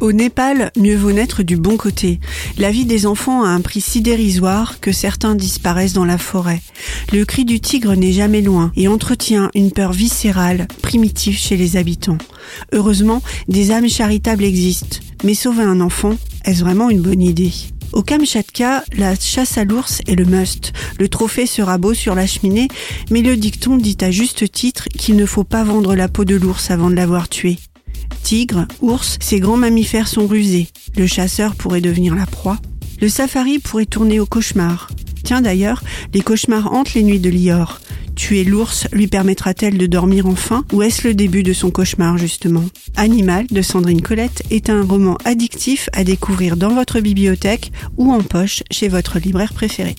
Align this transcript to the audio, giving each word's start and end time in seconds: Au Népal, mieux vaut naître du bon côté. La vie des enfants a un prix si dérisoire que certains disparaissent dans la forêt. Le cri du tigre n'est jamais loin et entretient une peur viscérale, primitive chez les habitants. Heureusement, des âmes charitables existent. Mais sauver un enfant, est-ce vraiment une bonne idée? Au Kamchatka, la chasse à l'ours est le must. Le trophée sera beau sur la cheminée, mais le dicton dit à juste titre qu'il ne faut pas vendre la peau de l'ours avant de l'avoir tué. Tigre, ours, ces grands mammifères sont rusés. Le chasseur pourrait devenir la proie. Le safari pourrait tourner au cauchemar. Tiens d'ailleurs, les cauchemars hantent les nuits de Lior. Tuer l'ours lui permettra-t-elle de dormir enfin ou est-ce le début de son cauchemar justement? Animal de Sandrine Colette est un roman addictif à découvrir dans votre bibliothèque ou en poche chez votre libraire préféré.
Au 0.00 0.12
Népal, 0.12 0.70
mieux 0.76 0.96
vaut 0.96 1.10
naître 1.10 1.42
du 1.42 1.56
bon 1.56 1.76
côté. 1.76 2.20
La 2.56 2.70
vie 2.70 2.84
des 2.84 3.04
enfants 3.04 3.42
a 3.42 3.48
un 3.48 3.60
prix 3.60 3.80
si 3.80 4.00
dérisoire 4.00 4.78
que 4.78 4.92
certains 4.92 5.34
disparaissent 5.34 5.92
dans 5.92 6.04
la 6.04 6.18
forêt. 6.18 6.62
Le 7.12 7.24
cri 7.24 7.44
du 7.44 7.58
tigre 7.58 7.94
n'est 7.94 8.12
jamais 8.12 8.40
loin 8.40 8.70
et 8.76 8.86
entretient 8.86 9.50
une 9.54 9.72
peur 9.72 9.92
viscérale, 9.92 10.68
primitive 10.82 11.36
chez 11.36 11.56
les 11.56 11.76
habitants. 11.76 12.18
Heureusement, 12.72 13.22
des 13.48 13.72
âmes 13.72 13.88
charitables 13.88 14.44
existent. 14.44 14.98
Mais 15.24 15.34
sauver 15.34 15.64
un 15.64 15.80
enfant, 15.80 16.14
est-ce 16.44 16.60
vraiment 16.60 16.90
une 16.90 17.02
bonne 17.02 17.22
idée? 17.22 17.52
Au 17.92 18.02
Kamchatka, 18.02 18.84
la 18.96 19.16
chasse 19.16 19.58
à 19.58 19.64
l'ours 19.64 20.00
est 20.06 20.14
le 20.14 20.26
must. 20.26 20.72
Le 21.00 21.08
trophée 21.08 21.46
sera 21.46 21.76
beau 21.76 21.92
sur 21.94 22.14
la 22.14 22.28
cheminée, 22.28 22.68
mais 23.10 23.22
le 23.22 23.36
dicton 23.36 23.76
dit 23.76 23.96
à 24.02 24.12
juste 24.12 24.52
titre 24.52 24.84
qu'il 24.96 25.16
ne 25.16 25.26
faut 25.26 25.44
pas 25.44 25.64
vendre 25.64 25.96
la 25.96 26.06
peau 26.06 26.24
de 26.24 26.36
l'ours 26.36 26.70
avant 26.70 26.90
de 26.90 26.94
l'avoir 26.94 27.28
tué. 27.28 27.58
Tigre, 28.22 28.66
ours, 28.80 29.16
ces 29.20 29.40
grands 29.40 29.56
mammifères 29.56 30.08
sont 30.08 30.26
rusés. 30.26 30.68
Le 30.96 31.06
chasseur 31.06 31.54
pourrait 31.54 31.80
devenir 31.80 32.14
la 32.14 32.26
proie. 32.26 32.58
Le 33.00 33.08
safari 33.08 33.58
pourrait 33.58 33.86
tourner 33.86 34.20
au 34.20 34.26
cauchemar. 34.26 34.88
Tiens 35.24 35.40
d'ailleurs, 35.40 35.82
les 36.14 36.20
cauchemars 36.20 36.72
hantent 36.72 36.94
les 36.94 37.02
nuits 37.02 37.20
de 37.20 37.30
Lior. 37.30 37.80
Tuer 38.18 38.42
l'ours 38.42 38.88
lui 38.92 39.06
permettra-t-elle 39.06 39.78
de 39.78 39.86
dormir 39.86 40.26
enfin 40.26 40.64
ou 40.72 40.82
est-ce 40.82 41.06
le 41.06 41.14
début 41.14 41.44
de 41.44 41.52
son 41.52 41.70
cauchemar 41.70 42.18
justement? 42.18 42.64
Animal 42.96 43.46
de 43.48 43.62
Sandrine 43.62 44.02
Colette 44.02 44.42
est 44.50 44.70
un 44.70 44.82
roman 44.82 45.16
addictif 45.24 45.88
à 45.92 46.02
découvrir 46.02 46.56
dans 46.56 46.74
votre 46.74 46.98
bibliothèque 46.98 47.70
ou 47.96 48.12
en 48.12 48.22
poche 48.22 48.64
chez 48.72 48.88
votre 48.88 49.20
libraire 49.20 49.52
préféré. 49.52 49.94